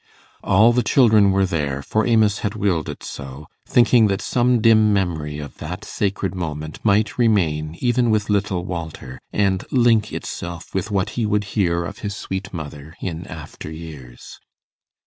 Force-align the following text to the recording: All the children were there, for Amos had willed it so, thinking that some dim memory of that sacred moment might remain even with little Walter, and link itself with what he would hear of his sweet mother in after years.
All 0.43 0.73
the 0.73 0.81
children 0.81 1.29
were 1.29 1.45
there, 1.45 1.83
for 1.83 2.07
Amos 2.07 2.39
had 2.39 2.55
willed 2.55 2.89
it 2.89 3.03
so, 3.03 3.45
thinking 3.67 4.07
that 4.07 4.19
some 4.19 4.59
dim 4.59 4.91
memory 4.91 5.37
of 5.37 5.59
that 5.59 5.85
sacred 5.85 6.33
moment 6.33 6.83
might 6.83 7.19
remain 7.19 7.75
even 7.81 8.09
with 8.09 8.27
little 8.27 8.65
Walter, 8.65 9.19
and 9.31 9.63
link 9.69 10.11
itself 10.11 10.73
with 10.73 10.89
what 10.89 11.11
he 11.11 11.27
would 11.27 11.43
hear 11.53 11.85
of 11.85 11.99
his 11.99 12.15
sweet 12.15 12.51
mother 12.51 12.95
in 12.99 13.27
after 13.27 13.69
years. 13.71 14.39